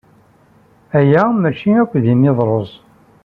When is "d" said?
2.03-2.05